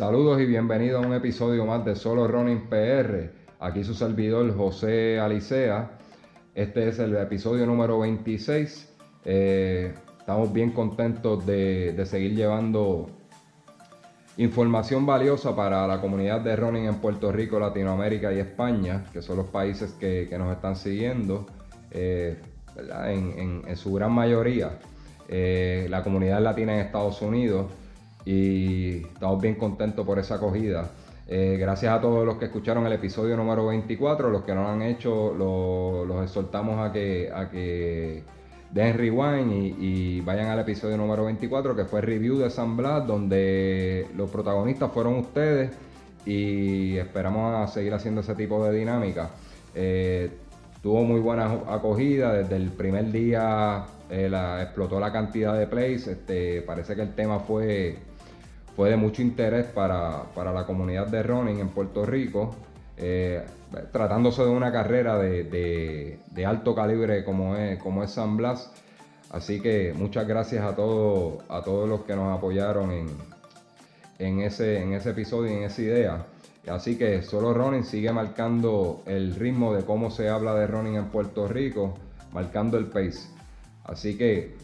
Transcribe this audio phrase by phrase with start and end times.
[0.00, 3.30] Saludos y bienvenidos a un episodio más de Solo Running PR.
[3.58, 5.90] Aquí su servidor José Alicea.
[6.54, 8.94] Este es el episodio número 26.
[9.26, 13.10] Eh, estamos bien contentos de, de seguir llevando
[14.38, 19.36] información valiosa para la comunidad de running en Puerto Rico, Latinoamérica y España, que son
[19.36, 21.44] los países que, que nos están siguiendo,
[21.90, 22.40] eh,
[23.06, 24.78] en- en su gran mayoría.
[25.28, 27.66] Eh, la comunidad latina en Estados Unidos
[28.24, 30.90] y estamos bien contentos por esa acogida.
[31.26, 34.68] Eh, gracias a todos los que escucharon el episodio número 24, los que no lo
[34.68, 38.24] han hecho, lo- los exhortamos a que, a que
[38.72, 44.06] den rewind y, vayan al episodio número 24, que fue review de San Blas, donde
[44.16, 45.70] los protagonistas fueron ustedes
[46.26, 49.30] y esperamos a seguir haciendo ese tipo de dinámica.
[49.74, 50.30] Eh,
[50.82, 54.28] tuvo muy buena acogida desde el primer día, eh,
[54.62, 57.96] explotó la cantidad de plays, este, parece que el tema fue,
[58.80, 62.54] fue de mucho interés para, para la comunidad de running en Puerto Rico.
[62.96, 63.44] Eh,
[63.92, 68.72] tratándose de una carrera de, de- alto calibre como es, como es San Blas.
[69.32, 73.08] Así que muchas gracias a todos, a todos los que nos apoyaron en,
[74.18, 76.24] en, ese, en ese episodio y en esa idea.
[76.66, 81.04] Así que solo running sigue marcando el ritmo de cómo se habla de running en
[81.10, 81.98] Puerto Rico,
[82.32, 83.28] marcando el pace.
[83.84, 84.54] Así que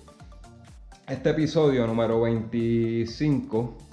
[1.06, 3.84] este episodio número 25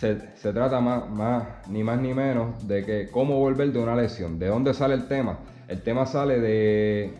[0.00, 4.38] se, trata más, ni más ni menos de que cómo volver de una lesión.
[4.38, 5.38] ¿De dónde sale el tema?
[5.68, 7.14] El tema sale de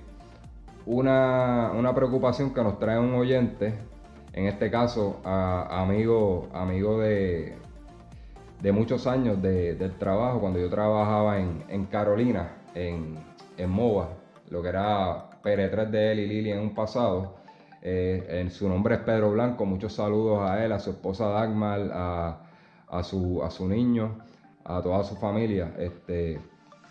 [0.86, 3.74] una, una preocupación que nos trae un oyente,
[4.32, 7.54] en este caso a- amigo, amigo de,
[8.62, 13.14] de muchos años de- del trabajo, cuando yo trabajaba en, en Carolina, en,
[13.58, 14.08] en MOVA,
[14.48, 17.34] lo que era PR3 de él y Lili en un pasado.
[17.82, 21.90] Eh, en su nombre es Pedro Blanco, muchos saludos a él, a su esposa Dagmar,
[21.92, 22.40] a,
[22.90, 24.18] a su, a su niño,
[24.64, 25.74] a toda su familia.
[25.78, 26.40] Este,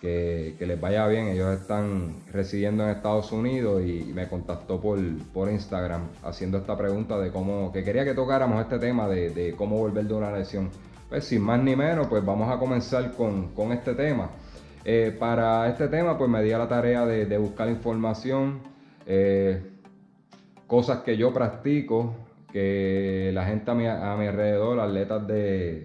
[0.01, 4.97] que, que les vaya bien, ellos están residiendo en Estados Unidos y me contactó por,
[5.33, 9.55] por Instagram haciendo esta pregunta de cómo, que quería que tocáramos este tema de, de
[9.55, 10.69] cómo volver de una lesión.
[11.09, 14.29] Pues sin más ni menos, pues vamos a comenzar con, con este tema.
[14.85, 18.59] Eh, para este tema, pues me di a la tarea de, de buscar información,
[19.05, 19.61] eh,
[20.67, 22.13] cosas que yo practico,
[22.51, 25.83] que la gente a mi, a mi alrededor, atletas de,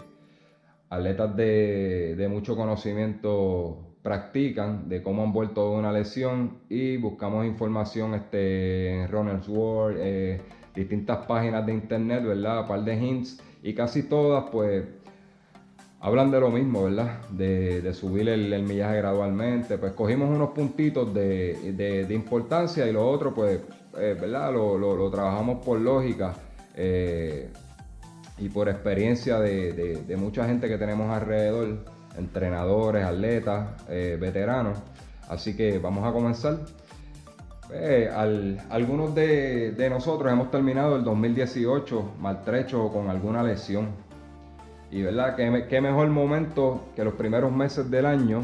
[0.90, 8.14] atletas de, mucho conocimiento practican, de cómo han vuelto de una lesión y buscamos información
[8.14, 10.40] este, en Runner's World, eh,
[10.74, 12.66] distintas páginas de internet, ¿verdad?
[12.66, 14.84] Par de hints y casi todas pues
[16.00, 17.18] hablan de lo mismo, ¿verdad?
[17.30, 19.78] De, subir el, el millaje gradualmente.
[19.78, 23.58] Pues cogimos unos puntitos de, de- importancia y lo otro, pues,
[23.96, 24.52] eh, ¿verdad?
[24.52, 26.34] Lo- lo trabajamos por lógica
[26.74, 27.50] eh,
[28.38, 29.72] y por experiencia de,
[30.18, 31.84] mucha gente que tenemos alrededor,
[32.18, 34.78] entrenadores, atletas, eh, veteranos.
[35.28, 36.58] Así que vamos a comenzar.
[37.72, 43.88] Eh, al- algunos de, nosotros hemos terminado el 2018 maltrecho con alguna lesión.
[44.90, 48.42] Y verdad, me- qué mejor momento que los primeros meses del año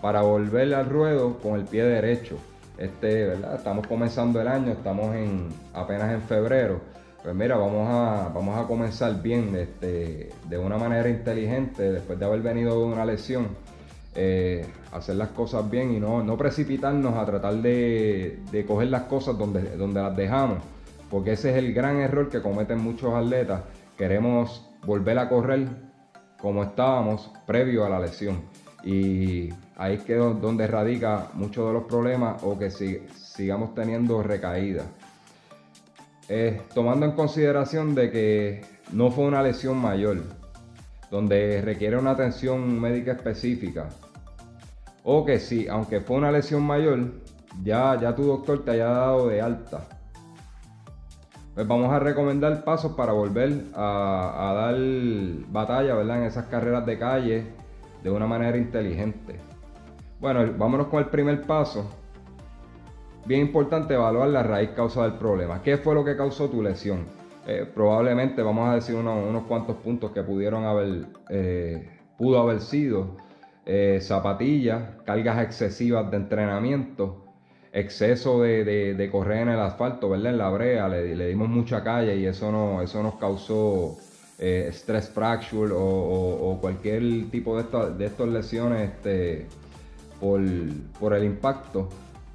[0.00, 2.36] para volver al ruedo con el pie derecho.
[2.78, 3.54] Este, ¿verdad?
[3.56, 6.80] Estamos comenzando el año, estamos en, apenas en febrero.
[7.22, 12.24] Pues mira, vamos a, vamos a comenzar bien, este, de una manera inteligente, después de
[12.24, 13.46] haber venido de una lesión,
[14.16, 19.02] eh, hacer las cosas bien y no, no precipitarnos a tratar de, de coger las
[19.02, 20.58] cosas donde, donde las dejamos,
[21.10, 23.62] porque ese es el gran error que cometen muchos atletas.
[23.96, 25.68] Queremos volver a correr
[26.40, 28.40] como estábamos previo a la lesión.
[28.82, 33.74] Y ahí es que do- donde radica muchos de los problemas o que si- sigamos
[33.76, 34.86] teniendo recaídas.
[36.28, 40.22] Eh, tomando en consideración de que no fue una lesión mayor,
[41.10, 43.88] donde requiere una atención médica específica,
[45.04, 47.12] o que sí, aunque fue una lesión mayor,
[47.62, 49.88] ya, ya tu doctor te haya dado de alta.
[51.54, 54.76] Pues vamos a recomendar pasos para volver a, a dar
[55.50, 56.18] batalla, ¿verdad?
[56.18, 57.46] En esas carreras de calle
[58.02, 59.38] de una manera inteligente.
[60.18, 62.01] Bueno, vámonos con el primer paso.
[63.24, 65.62] Bien importante evaluar la raíz causa del problema.
[65.62, 67.06] ¿Qué fue lo que causó tu lesión?
[67.46, 71.88] Eh, probablemente vamos a decir uno- unos cuantos puntos que pudieron haber eh,
[72.18, 73.16] pudo haber sido
[73.64, 77.24] eh, zapatillas, cargas excesivas de entrenamiento,
[77.72, 80.32] exceso de, correr en el asfalto, ¿verdad?
[80.32, 83.96] En la brea, le, dimos mucha calle y eso, no, eso nos causó
[84.38, 89.46] stress fracture o, cualquier tipo de, de estas lesiones este,
[90.20, 90.40] por,
[90.98, 91.88] por el impacto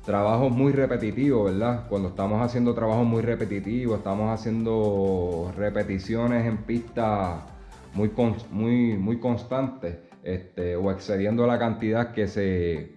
[0.08, 1.86] trabajos muy repetitivos, ¿verdad?
[1.90, 7.46] Cuando estamos haciendo trabajos muy repetitivos, estamos haciendo repeticiones en pista
[7.94, 8.10] muy,
[8.50, 12.94] muy, muy constantes este, o excediendo la cantidad que se,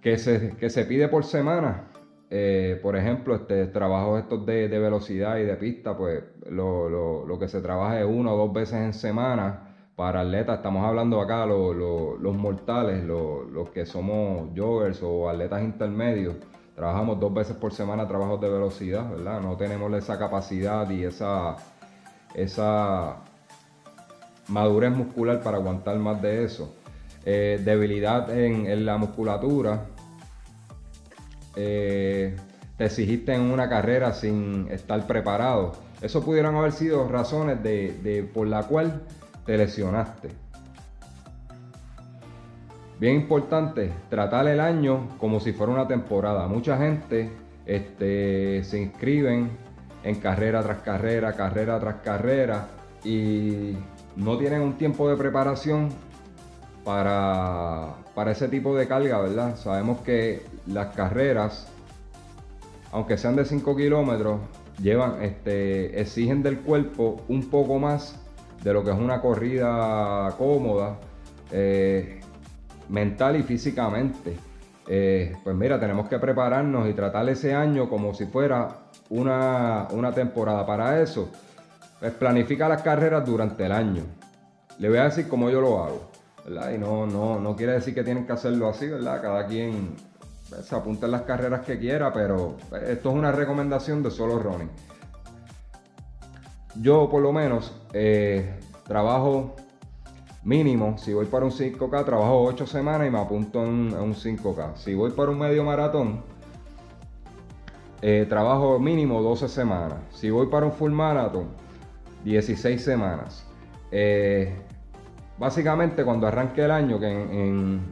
[0.00, 1.88] que se, que se pide por semana.
[2.30, 7.36] Eh, por ejemplo, este, trabajos estos de, velocidad y de pista, pues lo, lo, lo
[7.36, 9.69] que se trabaja es una o dos veces en semana
[10.00, 16.36] para atletas, estamos hablando acá los mortales, los que somos joggers o atletas intermedios,
[16.74, 19.42] trabajamos dos veces por semana trabajos de velocidad, ¿verdad?
[19.42, 21.56] No tenemos esa capacidad y esa,
[22.32, 23.16] esa
[24.48, 26.74] madurez muscular para aguantar más de eso.
[27.26, 29.82] Eh, debilidad en, la musculatura.
[31.56, 32.34] Eh,
[32.78, 35.72] te exigiste en una carrera sin estar preparado.
[36.00, 39.02] Eso pudieron haber sido razones de, por la cual
[39.50, 40.28] te lesionaste.
[43.00, 46.46] Bien importante, tratar el año como si fuera una temporada.
[46.46, 47.32] Mucha gente
[47.66, 49.50] este, se inscriben
[50.04, 52.68] en carrera tras carrera, carrera tras carrera
[53.02, 53.76] y
[54.14, 55.88] no tienen un tiempo de preparación
[56.84, 59.56] para, para ese tipo de carga, ¿verdad?
[59.56, 61.66] Sabemos que las carreras,
[62.92, 64.42] aunque sean de 5 kilómetros,
[64.80, 68.14] llevan, este, exigen del cuerpo un poco más
[68.62, 70.98] de lo que es una corrida cómoda,
[71.50, 72.20] eh,
[72.88, 74.36] mental y físicamente.
[74.86, 78.68] Eh, pues mira, tenemos que prepararnos y tratar ese año como si fuera
[79.10, 80.66] una, temporada.
[80.66, 81.30] Para eso,
[81.98, 84.02] pues planifica las carreras durante el año.
[84.78, 86.10] Le voy a decir cómo yo lo hago,
[86.44, 86.72] ¿verdad?
[86.72, 89.20] Y no, no, no quiere decir que tienen que hacerlo así, ¿verdad?
[89.20, 89.94] Cada quien
[90.48, 94.10] pues, se apunta en las carreras que quiera, pero pues, esto es una recomendación de
[94.10, 94.70] solo running.
[96.76, 99.56] Yo por lo menos eh, trabajo
[100.44, 104.76] mínimo, si voy para un 5K, trabajo 8 semanas y me apunto en, un 5K.
[104.76, 106.22] Si voy para un medio maratón,
[108.02, 109.98] eh, trabajo mínimo 12 semanas.
[110.12, 111.48] Si voy para un full maratón,
[112.24, 113.44] 16 semanas.
[113.90, 114.54] Eh,
[115.38, 117.82] básicamente cuando arranque el año, que en,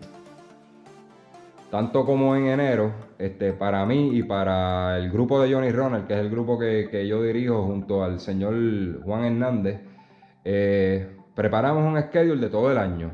[1.70, 6.14] tanto como en enero, este, para mí y para el grupo de Johnny Ronald, que
[6.14, 8.54] es el grupo que, yo dirijo junto al señor
[9.02, 9.80] Juan Hernández,
[10.44, 13.10] eh, preparamos un schedule de todo el año.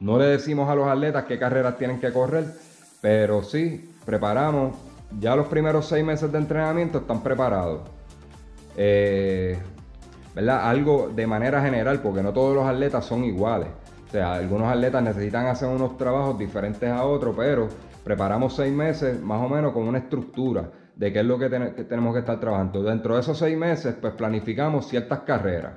[0.00, 2.44] No le decimos a los atletas qué carreras tienen que correr,
[3.00, 4.76] pero sí preparamos,
[5.20, 7.82] ya los primeros seis meses de entrenamiento están preparados.
[8.76, 9.58] Eh,
[10.34, 10.68] ¿verdad?
[10.68, 13.68] Algo de manera general, porque no todos los atletas son iguales.
[14.08, 17.68] O sea, algunos atletas necesitan hacer unos trabajos diferentes a otros, pero
[18.04, 22.12] preparamos seis meses más o menos con una estructura de qué es lo que, tenemos
[22.12, 22.82] que estar trabajando.
[22.82, 25.74] Dentro de esos seis meses, pues planificamos ciertas carreras.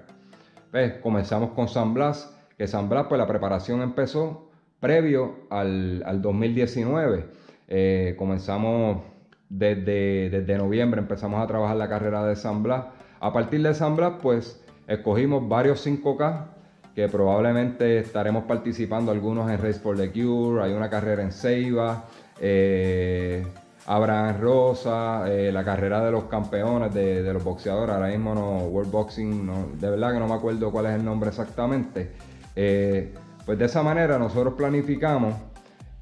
[0.72, 0.94] ¿Ves?
[1.02, 4.50] Comenzamos con San Blas, que San Blas, pues la preparación empezó
[4.80, 7.26] previo al, 2019.
[7.68, 9.04] Eh, comenzamos
[9.50, 12.86] desde, desde noviembre, empezamos a trabajar la carrera de San Blas.
[13.20, 16.56] A partir de San Blas, pues escogimos varios 5K
[16.96, 22.06] que probablemente estaremos participando algunos en Race for the Cure, hay una carrera en Ceiba,
[22.40, 23.46] eh,
[23.88, 28.92] Abraham Rosa, eh, la carrera de los campeones de, los boxeadores, ahora mismo no, World
[28.92, 32.14] Boxing, de verdad que no me acuerdo cuál es el nombre exactamente.
[32.56, 33.14] Eh,
[33.46, 35.36] pues de esa manera nosotros planificamos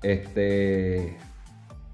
[0.02, 1.18] este,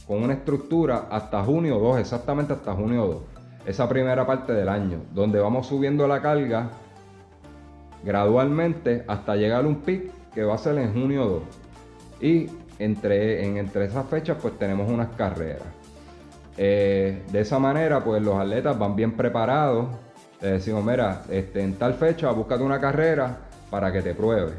[0.06, 3.18] con una estructura hasta junio 2, exactamente hasta junio 2,
[3.66, 6.70] esa primera parte del año, donde vamos subiendo la carga
[8.04, 11.44] gradualmente hasta llegar a un pic que va a ser en junio 2.
[12.22, 15.68] Y entre, en, entre esas fechas pues tenemos unas carreras.
[16.58, 19.88] Eh, de esa manera pues los atletas van bien preparados.
[20.42, 23.38] Le decimos, mira, este, en tal fecha búscate una carrera
[23.70, 24.56] para que te pruebes.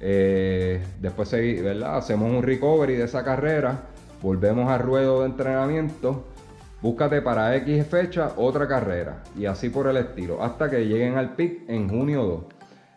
[0.00, 1.96] Eh, después ¿verdad?
[1.96, 3.80] hacemos un recovery de esa carrera,
[4.22, 6.24] volvemos al ruedo de entrenamiento,
[6.80, 11.34] búscate para X fecha otra carrera y así por el estilo, hasta que lleguen al
[11.34, 12.44] pic en junio 2.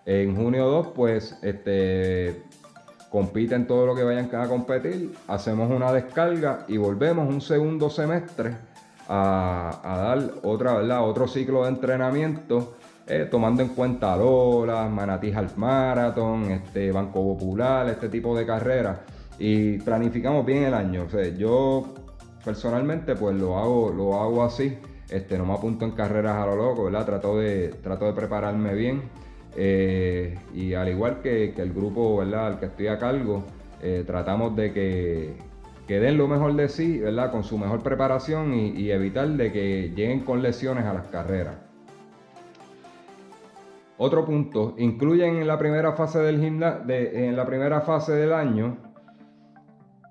[0.06, 2.44] En junio 2, pues, este,
[3.12, 8.56] compiten todo lo que vayan a competir, hacemos una descarga y volvemos un segundo semestre
[9.10, 11.06] a, dar otra, ¿verdad?
[11.06, 12.76] otro ciclo de entrenamiento,
[13.06, 19.00] eh, tomando en cuenta Lola, Manatí Half Marathon, este, Banco Popular, este tipo de carreras.
[19.38, 21.04] Y planificamos bien el año.
[21.04, 21.94] O sea, yo
[22.46, 24.78] personalmente pues lo hago, lo hago así.
[25.10, 27.06] Este, no me apunto en carreras a lo loco, ¿verdad?
[27.06, 29.02] Trato de, trato de prepararme bien
[29.56, 32.48] Eh, y al igual que, el grupo ¿verdad?
[32.48, 33.44] al que estoy a cargo,
[33.82, 35.34] eh, tratamos de que,
[35.88, 37.32] que, den lo mejor de sí, ¿verdad?
[37.32, 41.56] con su mejor preparación y, evitar de que lleguen con lesiones a las carreras.
[43.98, 48.78] Otro punto, incluyen en la primera fase del en la primera fase del año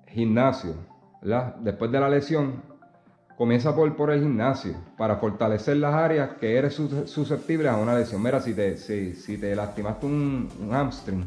[0.07, 0.75] gimnasio,
[1.59, 2.63] Después de la lesión,
[3.41, 8.21] comienza por, por el gimnasio para fortalecer las áreas que eres susceptible a una lesión.
[8.21, 11.25] Mira, si te, si, te lastimaste un, hamstring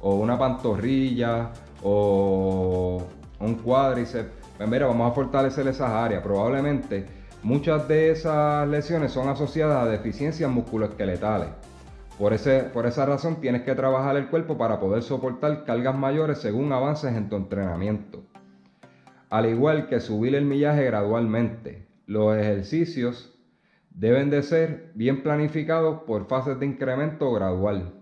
[0.00, 1.50] o una pantorrilla
[1.82, 3.02] o
[3.40, 6.22] un cuádriceps, pues mira, vamos a fortalecer esas áreas.
[6.22, 7.06] Probablemente
[7.42, 11.48] muchas de esas lesiones son asociadas a deficiencias musculoesqueletales.
[12.20, 16.38] Por, ese, por esa razón tienes que trabajar el cuerpo para poder soportar cargas mayores
[16.38, 18.22] según avances en tu entrenamiento
[19.30, 21.86] al igual que subir el millaje gradualmente.
[22.06, 23.34] Los ejercicios
[23.90, 27.94] deben de ser bien planificados por fases de incremento gradual.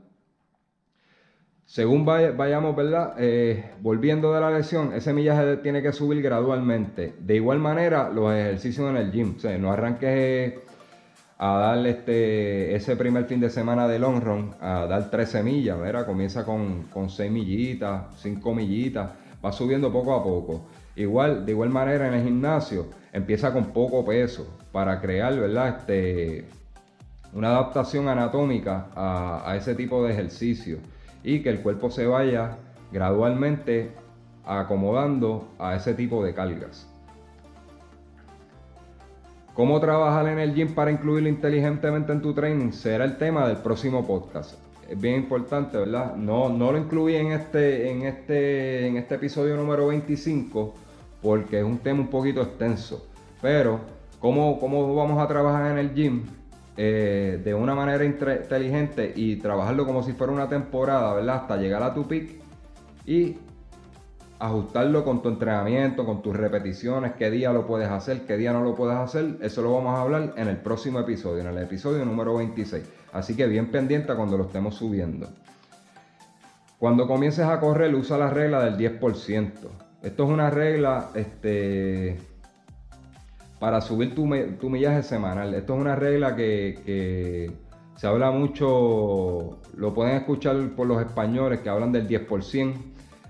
[1.64, 3.14] Según vayamos, ¿verdad?
[3.18, 7.14] Eh, volviendo de la lesión, ese millaje tiene que subir gradualmente.
[7.18, 9.34] De igual manera, los ejercicios en el gym.
[9.58, 10.54] No arranques
[11.38, 15.78] a dar este, ese primer fin de semana de long run, a dar 13 millas,
[15.78, 16.06] ¿verdad?
[16.06, 19.10] Comienza con, con 6 millitas, 5 millitas,
[19.44, 20.66] va subiendo poco a poco.
[20.96, 25.76] Igual, de igual manera en el gimnasio, empieza con poco peso para crear, ¿verdad?
[25.78, 26.48] Este,
[27.34, 30.78] una adaptación anatómica a, ese tipo de ejercicio
[31.22, 32.56] y que el cuerpo se vaya
[32.90, 33.90] gradualmente
[34.44, 36.88] acomodando a ese tipo de cargas.
[39.52, 43.58] Cómo trabajar en el gym para incluirlo inteligentemente en tu training será el tema del
[43.58, 44.54] próximo podcast
[44.88, 46.14] es bien importante, ¿verdad?
[46.14, 50.74] No, no lo incluí en este, en, este, en este episodio número 25
[51.26, 53.04] porque es un tema un poquito extenso.
[53.42, 53.80] Pero,
[54.20, 56.22] ¿cómo, cómo vamos a trabajar en el gym?
[56.76, 61.38] Eh, de una manera inteligente y trabajarlo como si fuera una temporada, ¿verdad?
[61.38, 62.40] Hasta llegar a tu pick
[63.04, 63.38] y
[64.38, 68.62] ajustarlo con tu entrenamiento, con tus repeticiones, qué día lo puedes hacer, qué día no
[68.62, 69.36] lo puedes hacer.
[69.40, 72.84] Eso lo vamos a hablar en el próximo episodio, en el episodio número 26.
[73.12, 75.26] Así que bien pendiente cuando lo estemos subiendo.
[76.78, 79.85] Cuando comiences a correr, usa la regla del 10%.
[80.06, 82.16] Esto es una regla este,
[83.58, 85.52] para subir tu, millaje semanal.
[85.52, 87.50] Esto es una regla que,
[87.96, 92.74] se habla mucho, lo pueden escuchar por los españoles que hablan del 10%.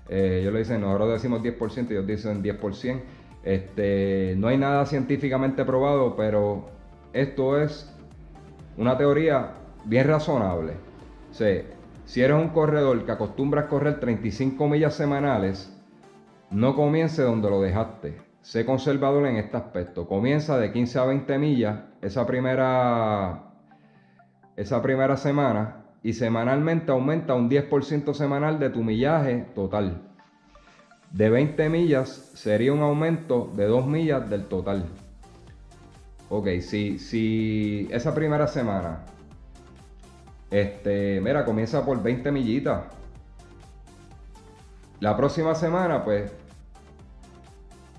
[0.07, 3.01] Eh, ellos le dicen, nosotros decimos 10%, ellos dicen 10%.
[3.41, 6.69] Este, no hay nada científicamente probado, pero
[7.11, 7.91] esto es
[8.77, 9.53] una teoría
[9.85, 10.73] bien razonable.
[11.31, 15.73] si eres un corredor que acostumbras correr 35 millas semanales,
[16.51, 18.17] no comience donde lo dejaste.
[18.41, 20.07] Sé conservador en este aspecto.
[20.07, 23.51] Comienza de 15 a 20 millas esa primera,
[24.55, 30.01] esa primera semana y semanalmente aumenta un 10% semanal de tu millaje total.
[31.11, 34.85] De 20 millas sería un aumento de 2 millas del total.
[36.29, 39.05] Ok, si, si esa primera semana,
[40.51, 42.96] este, mira, comienza por 20 millitas
[44.99, 46.31] la próxima semana, pues,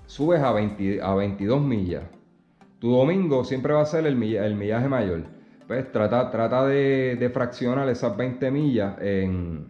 [0.05, 2.03] subes a, 22 millas.
[2.79, 5.23] Tu domingo siempre va a ser el, millaje mayor.
[5.67, 9.67] Pues trata, trata de, fraccionar esas 20 millas en,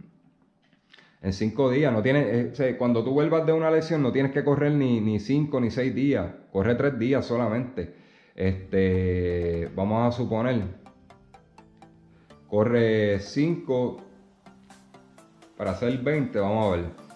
[1.22, 1.94] en 5 días.
[1.94, 5.60] No tienes, eh, cuando tú vuelvas de una lesión no tienes que correr ni 5
[5.60, 6.28] ni 6 días.
[6.52, 7.94] Corre 3 días solamente.
[8.36, 10.64] Este, vamos a suponer,
[12.48, 13.98] corre 5
[15.58, 17.09] para hacer 20, vamos a ver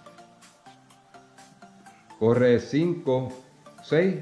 [2.24, 3.34] corre 5,
[3.84, 4.16] 6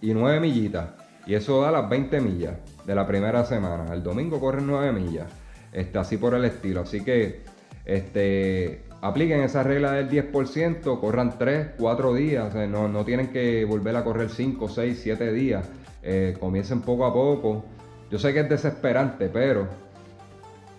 [0.00, 0.88] y 9 millitas.
[1.26, 2.54] Y eso da las 20 millas
[2.86, 3.92] de la primera semana.
[3.92, 5.26] El domingo corren 9 millas.
[5.70, 6.80] Este, así por el estilo.
[6.80, 7.42] Así que
[7.84, 12.54] este, apliquen esa regla del 10%, corran 3, 4 días.
[12.54, 15.68] no, tienen que volver a correr 5, 6, 7 días.
[16.02, 17.66] Eh, comiencen poco a poco.
[18.10, 19.68] Yo sé que es desesperante, pero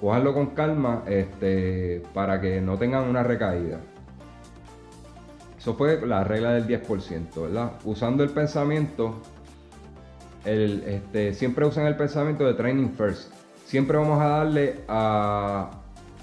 [0.01, 3.80] cojanlo con calma este, para que no tengan una recaída.
[5.63, 7.72] Eso fue la regla del 10%, ¿verdad?
[7.86, 9.22] Usando el pensamiento,
[10.43, 13.34] este, siempre usan el pensamiento de training first.
[13.65, 14.82] Siempre vamos a darle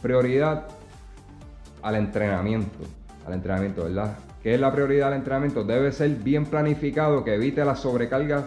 [0.02, 0.68] prioridad
[1.80, 2.80] al entrenamiento.
[3.26, 4.18] Al entrenamiento, ¿verdad?
[4.42, 5.64] ¿Qué es la prioridad al entrenamiento?
[5.64, 8.44] Debe ser bien planificado, que evite la sobrecarga,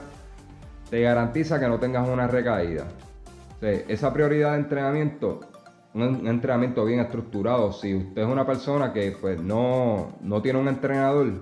[0.92, 2.86] te garantiza que no tengas una recaída.
[3.62, 5.40] esa prioridad de entrenamiento
[5.94, 7.72] un, entrenamiento bien estructurado.
[7.72, 11.40] Si usted es una persona que pues no, tiene un entrenador,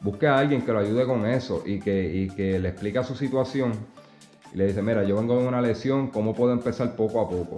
[0.00, 3.72] busque a alguien que lo ayude con eso y que, que le explique su situación
[4.52, 7.56] y le dice, mira, yo vengo de una lesión, ¿cómo puedo empezar poco a poco?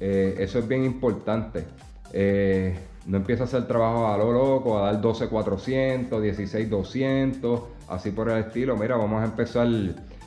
[0.00, 1.64] Eh, eso es bien importante.
[2.12, 8.28] Eh, no empieza a hacer trabajo a lo loco, a dar 12,400, 16,200, así por
[8.28, 8.76] el estilo.
[8.76, 9.68] Mira, vamos a empezar,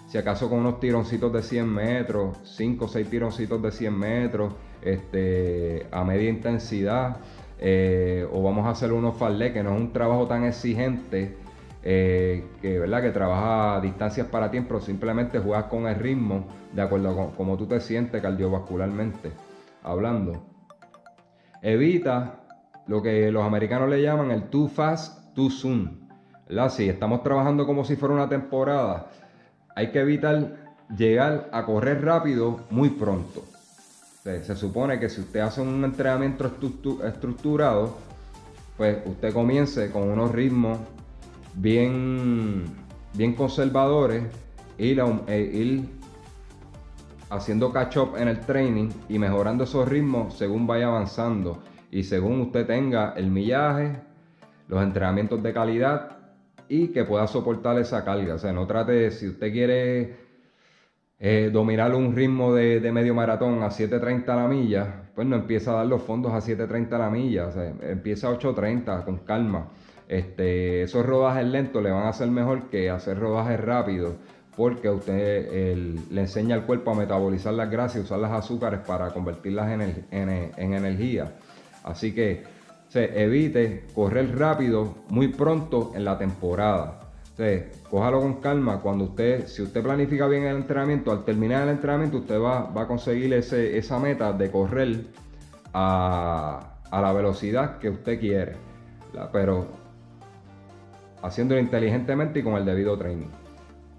[0.07, 4.53] si acaso con unos tironcitos de 100 metros, 5 o 6 tironcitos de 100 metros,
[4.85, 7.17] este, a media intensidad.
[7.59, 11.37] Eh, o vamos a hacer unos farlek, que no es un trabajo tan exigente,
[11.83, 13.01] eh, que, ¿verdad?
[13.01, 17.57] que trabaja a distancias para tiempo, simplemente juegas con el ritmo de acuerdo con cómo
[17.57, 19.31] tú te sientes cardiovascularmente
[19.83, 20.43] hablando.
[21.61, 22.41] Evita
[22.87, 26.09] lo que los americanos le llaman el too fast, too soon.
[26.47, 26.69] ¿verdad?
[26.69, 29.07] Si estamos trabajando como si fuera una temporada,
[29.75, 30.57] hay que evitar
[30.95, 33.43] llegar a correr rápido muy pronto.
[34.25, 36.51] Se, supone que si usted hace un entrenamiento
[37.05, 37.95] estructurado,
[38.75, 40.79] pues usted comience con unos ritmos
[41.53, 42.63] bien,
[43.13, 44.23] bien conservadores
[44.79, 45.89] y e ir
[47.29, 52.41] haciendo catch up en el training y mejorando esos ritmos según vaya avanzando y según
[52.41, 53.95] usted tenga el millaje,
[54.67, 56.17] los entrenamientos de calidad
[56.67, 58.33] y que pueda soportar esa carga.
[58.33, 60.24] O sea, no trate, si usted quiere
[61.19, 65.75] eh, dominar un ritmo de, medio maratón a 7.30 la milla, pues no empieza a
[65.75, 67.49] dar los fondos a 7.30 la milla,
[67.81, 69.69] empieza a 8.30 con calma.
[70.07, 74.13] Este, esos rodajes lentos le van a hacer mejor que hacer rodajes rápidos
[74.55, 75.75] porque usted
[76.11, 80.51] le enseña al cuerpo a metabolizar las grasas y usar las azúcares para convertirlas en,
[80.55, 81.33] en energía.
[81.83, 82.43] Así que
[82.87, 87.04] se evite correr rápido muy pronto en la temporada.
[87.89, 88.79] Cójalo con calma.
[88.79, 92.87] Cuando usted, si usted planifica bien el entrenamiento, al terminar el entrenamiento, usted va, a
[92.87, 95.05] conseguir ese, esa meta de correr
[95.73, 98.55] a, la velocidad que usted quiere.
[99.33, 99.67] Pero
[101.21, 103.27] haciéndolo inteligentemente y con el debido training.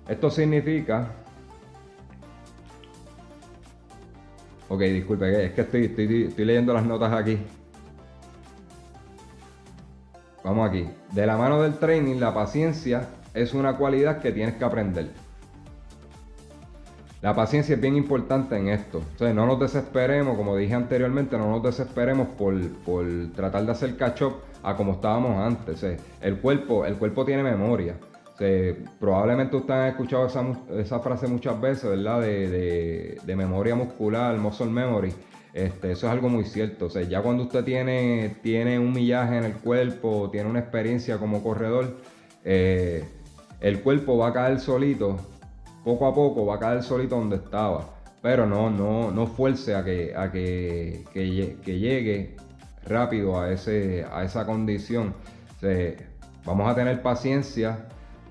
[0.08, 1.10] Esto significa
[4.68, 7.38] Ok, disculpe, es que estoy, estoy, leyendo las notas aquí.
[10.42, 10.88] Vamos aquí.
[11.12, 15.10] De la mano del training, la paciencia es una cualidad que tienes que aprender.
[17.22, 19.02] La paciencia es bien importante en esto.
[19.20, 22.54] No nos desesperemos, como dije anteriormente, no nos desesperemos por,
[23.34, 25.84] tratar de hacer catch up a como estábamos antes.
[26.20, 27.96] el, cuerpo, el cuerpo tiene memoria.
[29.00, 30.26] probablemente ustedes han escuchado
[30.78, 32.20] esa, frase muchas veces, ¿verdad?
[32.20, 35.12] De, de memoria muscular, muscle memory.
[35.56, 36.88] Este, eso es algo muy cierto.
[37.00, 41.96] Ya cuando usted tiene, tiene un millaje en el cuerpo, tiene una experiencia como corredor,
[42.44, 43.04] eh,
[43.60, 45.16] el cuerpo va a caer solito,
[45.84, 47.86] poco a poco va a caer solito donde estaba.
[48.22, 51.04] Pero no, no, no fuerce a que, a que,
[51.64, 52.36] llegue
[52.84, 55.14] rápido a, ese, a esa condición.
[56.44, 57.86] vamos a tener paciencia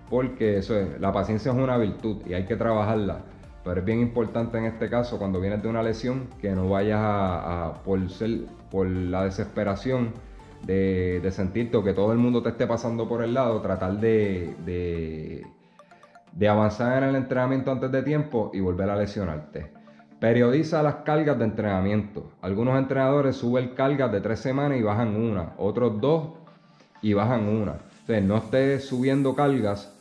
[0.10, 3.20] porque eso es, la paciencia es una virtud y hay que trabajarla.
[3.64, 7.00] Pero es bien importante en este caso, cuando vienes de una lesión, que no vayas
[7.02, 10.14] a, por, ser, por la desesperación
[10.66, 15.44] de, sentirte o que todo el mundo te esté pasando por el lado, tratar de,
[16.34, 19.72] de, avanzar en el entrenamiento antes de tiempo y volver a lesionarte.
[20.20, 22.32] Periodiza las cargas de entrenamiento.
[22.42, 26.30] Algunos entrenadores suben cargas de tres semanas y bajan una, otros dos
[27.02, 27.74] y bajan una.
[28.02, 29.92] Entonces no estés subiendo cargas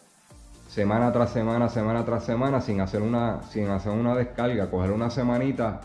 [0.68, 5.11] semana tras semana, semana tras semana, sin hacer una, sin hacer una descarga, coger una
[5.11, 5.81] semanita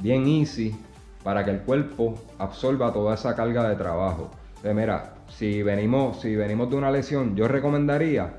[0.00, 0.74] bien easy
[1.22, 4.30] para que el cuerpo absorba toda esa carga de trabajo.
[4.62, 8.34] De mira, si venimos, si venimos de una lesión, yo recomendaría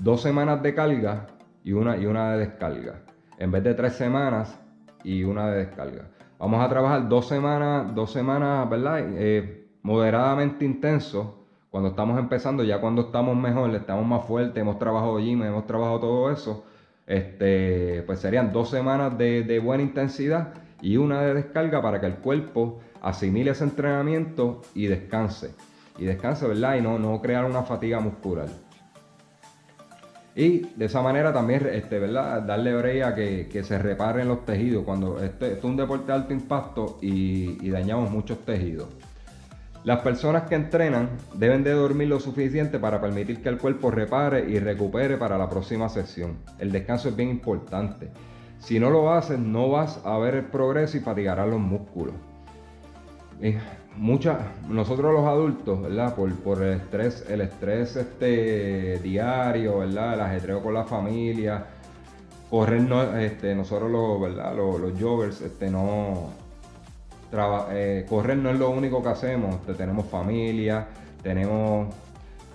[0.00, 1.26] dos semanas de carga
[1.64, 3.00] y una, y una de descarga.
[3.38, 4.58] En vez de tres semanas
[5.04, 6.04] y una de descarga.
[6.38, 9.00] Vamos a trabajar dos semanas, dos semanas, ¿verdad?
[9.00, 11.38] Eh, moderadamente intenso
[11.70, 16.00] cuando estamos empezando, ya cuando estamos mejor, estamos más fuertes, hemos trabajado gym, hemos trabajado
[16.00, 16.64] todo eso,
[17.06, 22.16] este, pues serían dos semanas de, buena intensidad y una de descarga para que el
[22.16, 25.54] cuerpo asimile ese entrenamiento y descanse.
[25.98, 26.76] Y descanse, ¿verdad?
[26.76, 28.48] Y no, no crear una fatiga muscular.
[30.36, 32.42] Y de esa manera también, este, ¿verdad?
[32.42, 34.84] Darle brea que, que se reparen los tejidos.
[34.84, 38.86] Cuando este, esto es un deporte de alto impacto y, y dañamos muchos tejidos.
[39.82, 44.48] Las personas que entrenan deben de dormir lo suficiente para permitir que el cuerpo repare
[44.48, 46.36] y recupere para la próxima sesión.
[46.58, 48.08] El descanso es bien importante.
[48.60, 52.14] Si no lo haces, no vas a ver el progreso y fatigarás los músculos.
[54.68, 56.14] nosotros los adultos, ¿verdad?
[56.14, 60.14] Por, el estrés, el estrés este, diario, ¿verdad?
[60.14, 61.66] El ajetreo con la familia,
[62.50, 64.54] correr, no, este, nosotros los, ¿verdad?
[64.56, 66.30] Los, joggers, este, no,
[67.70, 70.86] eh, correr no es lo único que hacemos, tenemos familia,
[71.22, 71.94] tenemos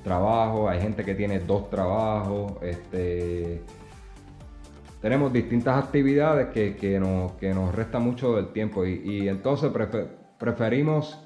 [0.03, 3.61] trabajo, hay gente que tiene dos trabajos, este,
[5.03, 9.69] tenemos distintas actividades que, nos, que nos resta mucho del tiempo y, entonces
[10.39, 11.19] preferimos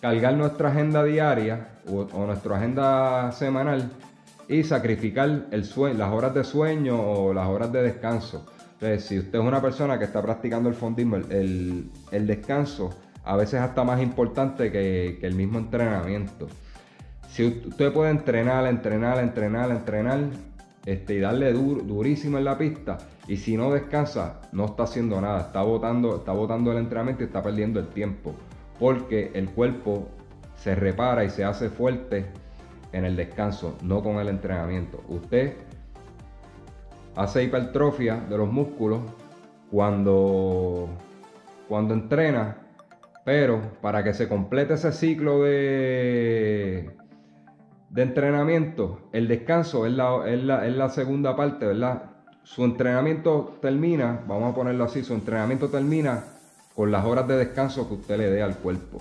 [0.00, 3.92] cargar nuestra agenda diaria o, nuestra agenda semanal
[4.48, 8.44] y sacrificar el sueño, las horas de sueño o las horas de descanso.
[8.72, 12.90] Entonces, si usted es una persona que está practicando el fondismo, el, descanso
[13.24, 16.48] a veces hasta más importante que, que el mismo entrenamiento.
[17.28, 20.18] Si usted puede entrenar, entrenar, entrenar, entrenar,
[20.86, 22.96] este, y darle durísimo en la pista.
[23.26, 27.26] Y si no descansa, no está haciendo nada, está botando, está botando el entrenamiento y
[27.26, 28.34] está perdiendo el tiempo.
[28.78, 30.08] Porque el cuerpo
[30.54, 32.26] se repara y se hace fuerte
[32.92, 35.02] en el descanso, no con el entrenamiento.
[35.08, 35.54] Usted
[37.16, 39.00] hace hipertrofia de los músculos
[39.70, 40.88] cuando,
[41.68, 42.58] cuando entrena,
[43.24, 46.90] pero para que se complete ese ciclo de,
[47.96, 52.10] de entrenamiento, el descanso es la, la, segunda parte, ¿verdad?
[52.42, 56.22] Su entrenamiento termina, vamos a ponerlo así, su entrenamiento termina
[56.74, 58.98] con las horas de descanso que usted le dé al cuerpo.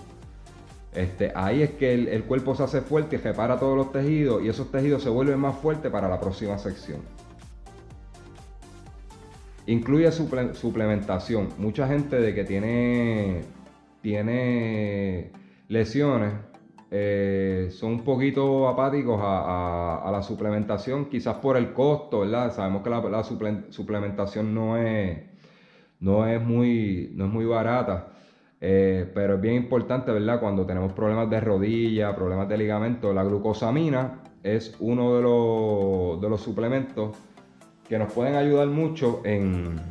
[0.94, 4.48] Este, ahí es que el, cuerpo se hace fuerte y repara todos los tejidos y
[4.48, 7.02] esos tejidos se vuelven más fuertes para la próxima sección.
[9.68, 11.50] Incluye suplementación.
[11.58, 13.42] Mucha gente de que tiene,
[14.02, 15.34] tiene
[15.68, 16.55] lesiones
[16.98, 22.54] eh, son un poquito apáticos a, la suplementación, quizás por el costo, ¿verdad?
[22.54, 23.24] Sabemos que la,
[23.70, 25.20] suplementación no es,
[26.00, 28.14] no es, muy, no es muy barata,
[28.62, 30.40] eh, pero es bien importante, ¿verdad?
[30.40, 36.30] Cuando tenemos problemas de rodilla, problemas de ligamento, la glucosamina es uno de los, de
[36.30, 37.18] los suplementos
[37.90, 39.82] que nos pueden ayudar mucho en,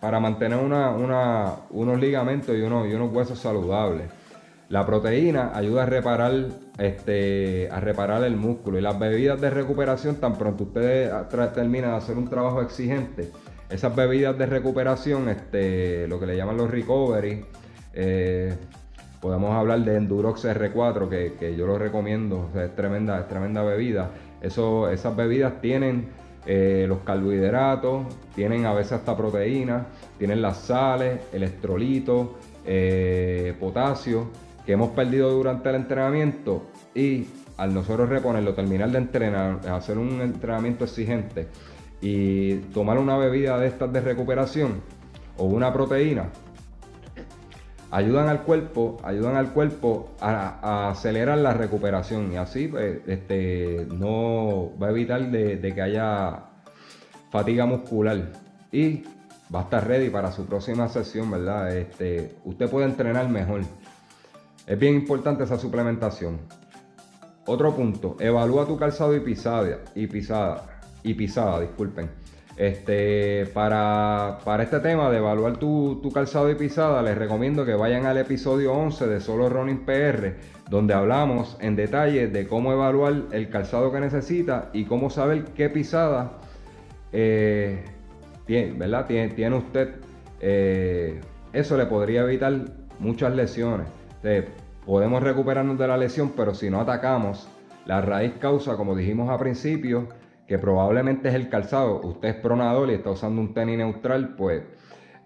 [0.00, 4.21] para mantener unos ligamentos y unos, y unos huesos saludables.
[4.68, 6.48] La proteína ayuda a reparar,
[6.78, 11.10] este, a reparar el músculo y las bebidas de recuperación, tan pronto usted
[11.54, 13.30] termina de hacer un trabajo exigente,
[13.72, 17.44] esas bebidas de recuperación, este, lo que le llaman los recovery,
[17.94, 18.54] eh,
[19.20, 24.10] podemos hablar de Endurox R4, que, yo lo recomiendo, es, tremenda, es tremenda bebida.
[24.42, 26.08] Esas bebidas tienen
[26.44, 29.86] eh, los carbohidratos, tienen a veces hasta proteínas,
[30.18, 32.28] tienen las sales, electrolitos,
[32.66, 34.26] eh, potasio
[34.64, 40.20] que hemos perdido durante el entrenamiento y al nosotros reponerlo, terminar de entrenar, hacer un
[40.20, 41.48] entrenamiento exigente
[42.00, 44.80] y tomar una bebida de estas de recuperación
[45.36, 46.30] o una proteína,
[47.92, 54.72] ayudan al cuerpo, ayudan al cuerpo a, acelerar la recuperación y así pues, este, no
[54.82, 56.46] va a evitar de, que haya
[57.30, 58.32] fatiga muscular
[58.72, 59.04] y
[59.54, 61.76] va a estar ready para su próxima sesión, ¿verdad?
[61.76, 63.60] Este, usted puede entrenar mejor.
[64.66, 66.38] Es bien importante esa suplementación.
[67.46, 72.08] Otro punto, evalúa tu calzado y pisada, y pisada, y pisada, disculpen.
[72.56, 78.06] Este, para, para este tema de evaluar tu, calzado y pisada, les recomiendo que vayan
[78.06, 80.36] al episodio 11 de Solo Running PR,
[80.70, 85.70] donde hablamos en detalle de cómo evaluar el calzado que necesita y cómo saber qué
[85.70, 86.38] pisada
[87.12, 87.84] eh,
[88.46, 89.06] tiene, ¿verdad?
[89.06, 89.96] Tiene, usted.
[90.40, 91.20] Eh,
[91.52, 92.52] eso le podría evitar
[93.00, 93.88] muchas lesiones
[94.86, 97.48] podemos recuperarnos de la lesión, pero si no atacamos
[97.86, 100.08] la raíz causa, como dijimos al principio,
[100.46, 104.62] que probablemente es el calzado, usted es pronador y está usando un tenis neutral, pues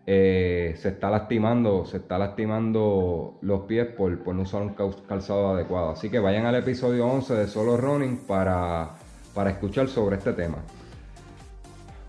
[0.07, 5.91] eh, se está lastimando, se está lastimando los pies por, no usar un calzado adecuado.
[5.91, 8.95] Así que vayan al episodio 11 de Solo Running para,
[9.49, 10.59] escuchar sobre este tema.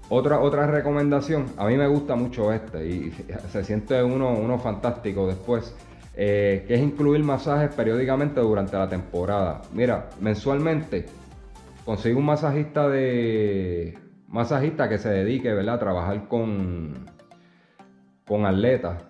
[0.10, 3.12] Otra, otra recomendación, a mí me gusta mucho este y
[3.52, 5.76] se siente uno fantástico después
[6.20, 9.62] eh, que es incluir masajes periódicamente durante la temporada.
[9.72, 11.06] Mira, mensualmente
[11.86, 13.96] consigue un masajista de
[14.28, 15.76] masajista que se dedique ¿verdad?
[15.76, 17.06] a trabajar con,
[18.26, 19.06] con atletas.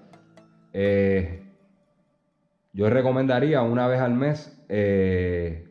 [0.74, 1.46] Eh,
[2.74, 5.66] yo recomendaría una vez al mes eh,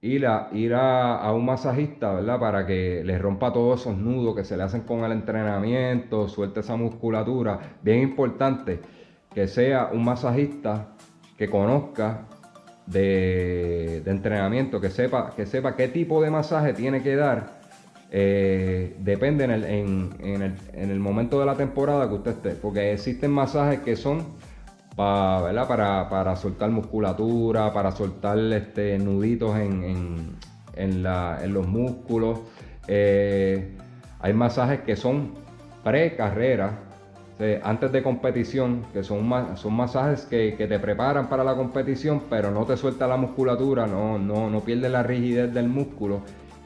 [0.00, 2.38] ir, a, ir a, un masajista, ¿verdad?
[2.38, 6.60] Para que le rompa todos esos nudos que se le hacen con el entrenamiento, suelte
[6.60, 7.58] esa musculatura.
[7.82, 8.80] Bien importante
[9.36, 10.86] que sea un masajista
[11.36, 12.22] que conozca
[12.86, 17.60] de, entrenamiento, que sepa, que sepa qué tipo de masaje tiene que dar.
[18.10, 23.94] Eh, depende en el, momento de la temporada que usted esté, porque existen masajes que
[23.94, 24.24] son
[24.96, 30.38] para, para, soltar musculatura, para soltar este, nuditos en,
[31.52, 32.38] los músculos.
[32.88, 33.76] Eh,
[34.18, 35.34] hay masajes que son
[35.84, 36.85] pre-carrera,
[37.62, 42.64] antes de competición, que son, son masajes que, te preparan para la competición, pero no
[42.64, 46.22] te suelta la musculatura, no, no, no pierde la rigidez del músculo,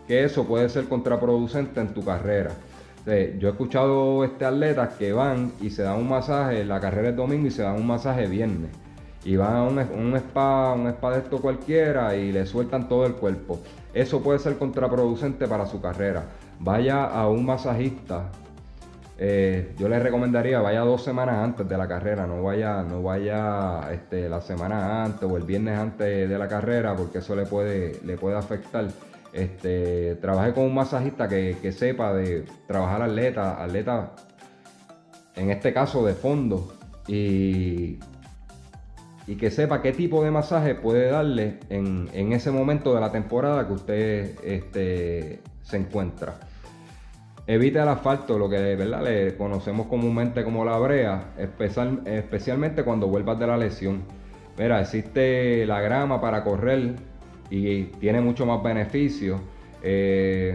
[0.06, 2.52] que eso puede ser contraproducente en tu carrera.
[3.04, 7.16] yo he escuchado este atletas que van y se dan un masaje, la carrera es
[7.16, 8.70] domingo y se dan un masaje viernes.
[9.24, 13.14] Y van a un spa, un spa de esto cualquiera y le sueltan todo el
[13.14, 13.60] cuerpo.
[13.92, 16.24] Eso puede ser contraproducente para su carrera.
[16.58, 18.30] Vaya a un masajista
[19.22, 23.92] eh, yo les recomendaría vaya dos semanas antes de la carrera, no vaya, no vaya
[23.92, 28.00] este, la semana antes o el viernes antes de la carrera, porque eso le puede,
[28.02, 28.88] le puede afectar.
[29.34, 34.12] Este, trabaje con un masajista que, sepa de trabajar atleta, atleta,
[35.36, 36.72] en este caso de fondo,
[37.06, 37.98] y,
[39.26, 43.66] y que sepa qué tipo de masaje puede darle en, ese momento de la temporada
[43.66, 46.40] que usted este, se encuentra.
[47.50, 49.02] Evite el asfalto, lo que ¿verdad?
[49.02, 54.04] le conocemos comúnmente como la brea, especial, especialmente cuando vuelvas de la lesión.
[54.56, 56.94] Mira, existe la grama para correr
[57.50, 59.40] y tiene mucho más beneficio.
[59.82, 60.54] Eh,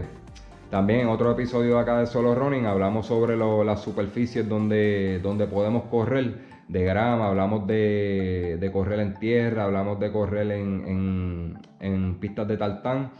[0.70, 5.46] también en otro episodio de acá de Solo Running hablamos sobre las superficies donde, donde
[5.46, 12.48] podemos correr de grama, hablamos de, correr en tierra, hablamos de correr en, en pistas
[12.48, 13.10] de tartán.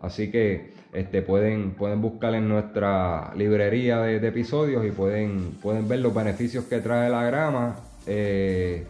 [0.00, 5.98] Así que este, pueden, pueden buscar en nuestra librería de, episodios y pueden, pueden ver
[5.98, 7.76] los beneficios que trae la grama
[8.06, 8.86] eh,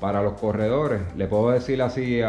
[0.00, 1.00] para los corredores.
[1.16, 2.24] Le puedo decir así de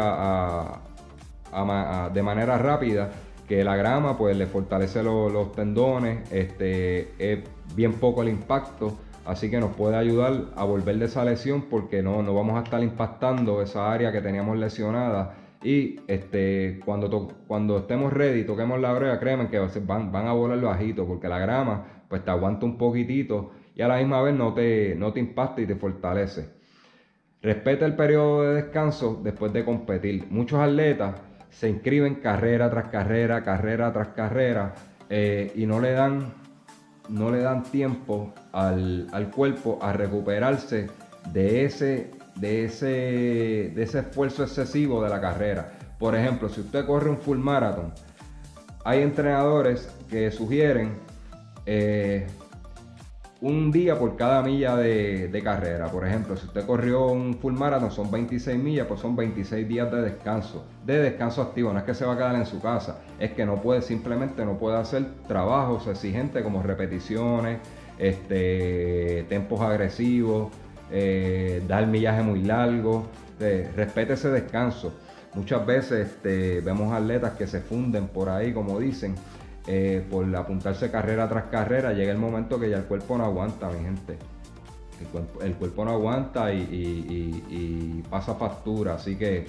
[2.22, 3.10] manera rápida
[3.48, 7.40] que la grama pues le fortalece los tendones, este, es
[7.74, 8.96] bien poco el impacto,
[9.26, 12.62] así que nos puede ayudar a volver de esa lesión porque no, no vamos a
[12.62, 18.92] estar impactando esa área que teníamos lesionada y este, cuando, cuando estemos ready, toquemos la
[18.92, 22.78] brea, créanme que van, van a volar bajito porque la grama pues te aguanta un
[22.78, 26.48] poquitito y a la misma vez no te, no te impacta y te fortalece.
[27.42, 30.26] Respeta el periodo de descanso después de competir.
[30.30, 31.14] Muchos atletas
[31.50, 34.74] se inscriben carrera tras carrera, carrera tras carrera
[35.08, 36.32] eh, y no le dan,
[37.08, 40.88] no le dan tiempo al, al cuerpo a recuperarse
[41.32, 45.72] de ese de ese, de ese esfuerzo excesivo de la carrera.
[45.98, 47.92] Por ejemplo, si usted corre un full marathon,
[48.84, 50.94] hay entrenadores que sugieren
[51.66, 52.26] eh,
[53.42, 55.90] un día por cada milla de, carrera.
[55.90, 59.90] Por ejemplo, si usted corrió un full marathon, son 26 millas, pues son 26 días
[59.90, 60.64] de descanso.
[60.84, 63.44] De descanso activo, no es que se va a quedar en su casa, es que
[63.44, 67.60] no puede, simplemente no puede hacer trabajos exigentes como repeticiones,
[67.98, 70.48] este, tempos agresivos,
[70.90, 73.06] eh, dar millaje muy largo,
[73.38, 74.92] respete ese descanso.
[75.34, 79.14] Muchas veces este, vemos atletas que se funden por ahí, como dicen,
[79.66, 83.68] eh, por apuntarse carrera tras carrera, llega el momento que ya el cuerpo no aguanta,
[83.68, 84.18] mi gente.
[85.42, 89.46] El cuerpo, no aguanta y, pasa factura, así que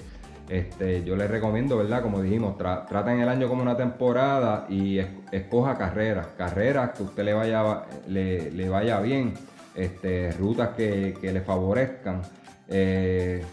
[0.47, 2.01] este, yo les recomiendo, ¿verdad?
[2.01, 4.99] Como dijimos, traten el año como una temporada y
[5.31, 9.33] escoja carreras, carreras que usted le vaya, le vaya bien
[9.75, 12.21] este, rutas que, le favorezcan,
[12.67, 13.43] eh,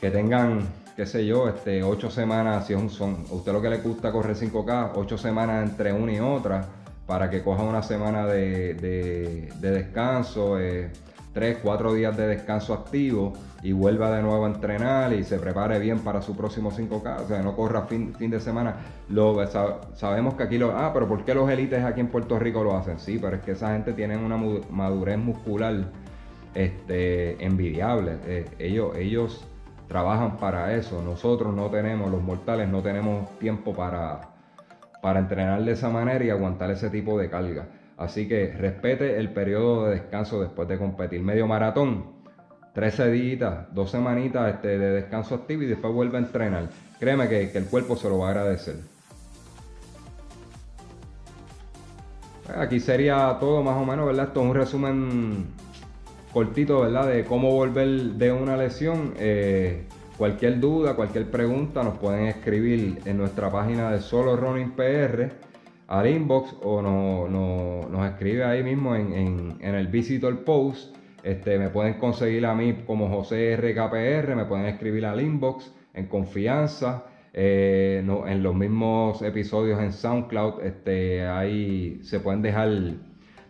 [0.00, 3.70] que tengan, qué sé yo, este, ocho semanas, si es son, a usted lo que
[3.70, 6.66] le gusta correr 5K, ocho semanas entre una y otra,
[7.06, 10.90] para que coja una semana de, descanso, eh,
[11.32, 15.78] tres, cuatro días de descanso activo y vuelva de nuevo a entrenar y se prepare
[15.78, 18.76] bien para su próximo 5K, o sea, no corra fin, fin de semana.
[19.08, 19.36] Lo,
[19.94, 20.76] sabemos que aquí lo...
[20.76, 22.98] Ah, pero ¿por qué los élites aquí en Puerto Rico lo hacen?
[22.98, 24.36] Sí, pero es que esa gente tiene una
[24.70, 25.90] madurez muscular
[26.54, 28.18] este, envidiable.
[28.26, 29.46] Eh, ellos, ellos
[29.88, 31.02] trabajan para eso.
[31.02, 34.20] Nosotros no tenemos, los mortales no tenemos tiempo para,
[35.02, 37.66] para entrenar de esa manera y aguantar ese tipo de carga.
[37.98, 41.20] Así que respete el periodo de descanso después de competir.
[41.20, 42.04] Medio maratón,
[42.72, 46.68] 13 días, dos semanitas este, de descanso activo y después vuelve a entrenar.
[47.00, 48.76] Créeme que, el cuerpo se lo va a agradecer.
[52.56, 54.28] Aquí sería todo más o menos, ¿verdad?
[54.28, 55.46] Esto es un resumen
[56.32, 57.08] cortito, ¿verdad?
[57.08, 59.14] De cómo volver de una lesión.
[59.18, 65.47] Eh, cualquier duda, cualquier pregunta nos pueden escribir en nuestra página de Solo Running PR
[65.88, 71.94] al inbox o nos escribe ahí mismo en, en el visitor post este, me pueden
[71.94, 77.04] conseguir a mí como José RKPR, me pueden escribir al inbox en confianza.
[77.34, 82.70] Eh, en los mismos episodios en SoundCloud, este, ahí se pueden dejar,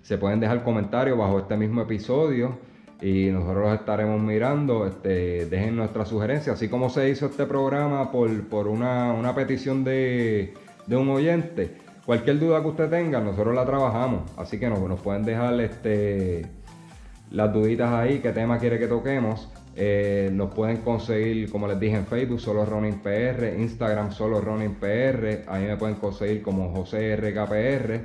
[0.02, 2.58] se pueden dejar comentarios bajo este mismo episodio
[3.00, 4.86] y nosotros los estaremos mirando.
[4.86, 10.54] Este, dejen nuestra sugerencia, así como se hizo este programa por, una, petición de,
[10.88, 11.87] un oyente.
[12.08, 16.46] Cualquier duda que usted tenga, nosotros la trabajamos, así que nos, pueden dejar este,
[17.30, 19.52] las duditas ahí, qué tema quiere que toquemos.
[19.76, 24.76] Eh, nos pueden conseguir, como les dije, en Facebook, solo Ronin PR, Instagram, solo Ronin
[24.76, 25.44] PR.
[25.48, 28.00] Ahí me pueden conseguir como José RKPR.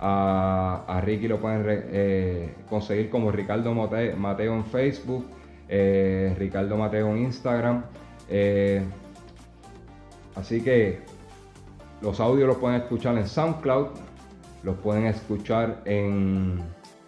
[0.00, 5.26] A, Ricky lo pueden eh, conseguir como Ricardo Mateo en Facebook,
[5.68, 7.84] eh, Ricardo Mateo en Instagram.
[10.34, 11.13] así que
[12.04, 13.86] los audios los pueden escuchar en SoundCloud,
[14.62, 16.60] los pueden escuchar en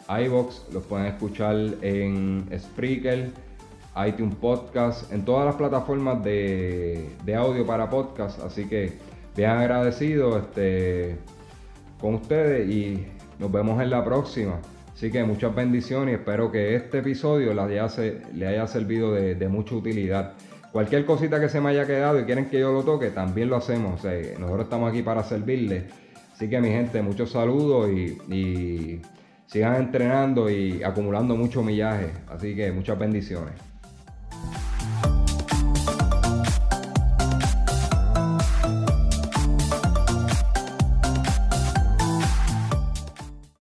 [0.09, 3.31] iBox, los pueden escuchar en Spreaker
[4.07, 8.43] iTunes Podcast, en todas las plataformas de, audio para podcast.
[8.43, 8.93] Así que
[9.37, 11.19] bien agradecido este,
[12.01, 13.07] con ustedes y
[13.39, 14.61] nos vemos en la próxima.
[14.95, 17.87] Así que muchas bendiciones y espero que este episodio haya,
[18.35, 20.33] le haya servido de, mucha utilidad.
[20.77, 23.57] Cualquier cosita que se me haya quedado y quieren que yo lo toque, también lo
[23.57, 24.05] hacemos.
[24.05, 25.85] nosotros estamos aquí para servirles.
[26.35, 29.01] Así que mi gente, muchos saludos y
[29.47, 32.13] sigan entrenando y acumulando mucho millaje.
[32.29, 33.55] Así que muchas bendiciones.